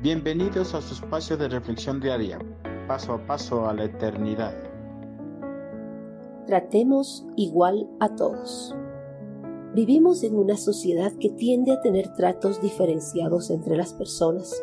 [0.00, 2.38] Bienvenidos a su espacio de reflexión diaria,
[2.86, 4.54] paso a paso a la eternidad.
[6.46, 8.76] Tratemos igual a todos.
[9.74, 14.62] Vivimos en una sociedad que tiende a tener tratos diferenciados entre las personas.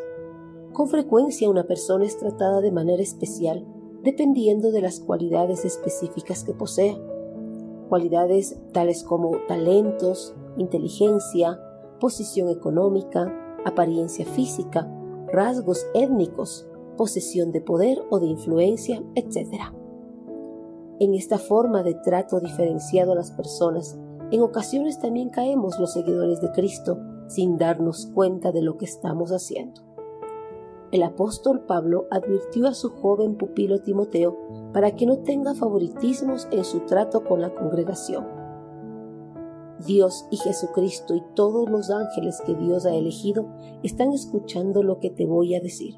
[0.72, 3.66] Con frecuencia una persona es tratada de manera especial
[4.02, 6.96] dependiendo de las cualidades específicas que posea.
[7.90, 11.60] Cualidades tales como talentos, inteligencia,
[12.00, 13.30] posición económica,
[13.66, 14.90] apariencia física,
[15.36, 19.64] rasgos étnicos, posesión de poder o de influencia, etc.
[20.98, 23.98] En esta forma de trato diferenciado a las personas,
[24.30, 29.30] en ocasiones también caemos los seguidores de Cristo sin darnos cuenta de lo que estamos
[29.30, 29.82] haciendo.
[30.90, 34.38] El apóstol Pablo advirtió a su joven pupilo Timoteo
[34.72, 38.45] para que no tenga favoritismos en su trato con la congregación.
[39.84, 43.46] Dios y Jesucristo y todos los ángeles que Dios ha elegido
[43.82, 45.96] están escuchando lo que te voy a decir.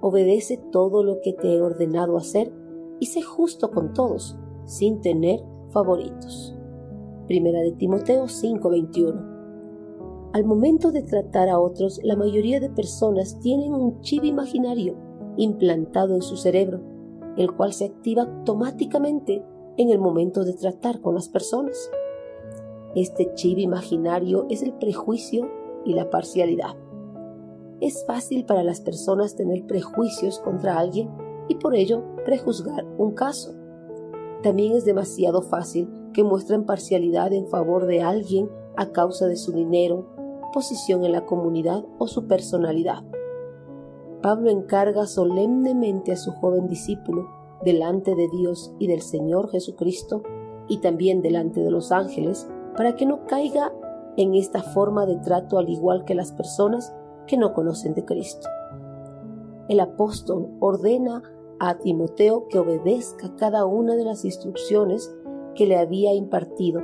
[0.00, 2.52] Obedece todo lo que te he ordenado hacer
[2.98, 6.56] y sé justo con todos, sin tener favoritos.
[7.26, 9.30] Primera de Timoteo 5:21.
[10.32, 14.96] Al momento de tratar a otros, la mayoría de personas tienen un chip imaginario
[15.36, 16.80] implantado en su cerebro,
[17.36, 19.44] el cual se activa automáticamente
[19.76, 21.90] en el momento de tratar con las personas.
[22.94, 25.48] Este chip imaginario es el prejuicio
[25.84, 26.74] y la parcialidad.
[27.80, 31.08] Es fácil para las personas tener prejuicios contra alguien
[31.48, 33.54] y por ello prejuzgar un caso.
[34.42, 39.52] También es demasiado fácil que muestren parcialidad en favor de alguien a causa de su
[39.52, 40.08] dinero,
[40.52, 43.04] posición en la comunidad o su personalidad.
[44.20, 47.28] Pablo encarga solemnemente a su joven discípulo,
[47.64, 50.22] delante de Dios y del Señor Jesucristo,
[50.68, 53.72] y también delante de los ángeles, para que no caiga
[54.16, 56.94] en esta forma de trato al igual que las personas
[57.26, 58.48] que no conocen de Cristo.
[59.68, 61.22] El apóstol ordena
[61.60, 65.14] a Timoteo que obedezca cada una de las instrucciones
[65.54, 66.80] que le había impartido.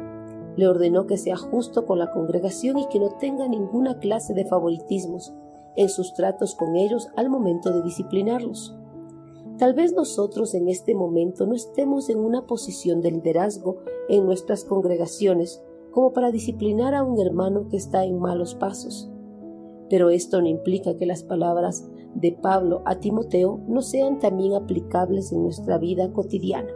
[0.57, 4.45] Le ordenó que sea justo con la congregación y que no tenga ninguna clase de
[4.45, 5.35] favoritismos
[5.77, 8.77] en sus tratos con ellos al momento de disciplinarlos.
[9.59, 14.65] Tal vez nosotros en este momento no estemos en una posición de liderazgo en nuestras
[14.65, 15.63] congregaciones
[15.97, 19.11] como para disciplinar a un hermano que está en malos pasos.
[19.89, 25.33] Pero esto no implica que las palabras de Pablo a Timoteo no sean también aplicables
[25.33, 26.69] en nuestra vida cotidiana.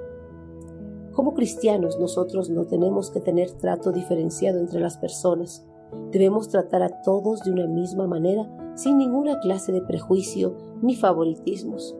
[1.13, 5.69] Como cristianos nosotros no tenemos que tener trato diferenciado entre las personas.
[6.13, 11.95] Debemos tratar a todos de una misma manera sin ninguna clase de prejuicio ni favoritismos.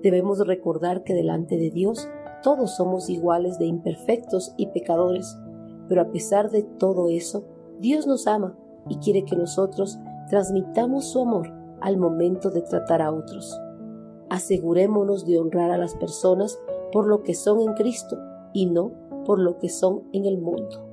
[0.00, 2.08] Debemos recordar que delante de Dios
[2.44, 5.36] todos somos iguales de imperfectos y pecadores,
[5.88, 7.44] pero a pesar de todo eso,
[7.80, 8.56] Dios nos ama
[8.88, 9.98] y quiere que nosotros
[10.28, 13.58] transmitamos su amor al momento de tratar a otros.
[14.30, 16.58] Asegurémonos de honrar a las personas
[16.92, 18.18] por lo que son en Cristo
[18.52, 18.92] y no
[19.24, 20.91] por lo que son en el mundo.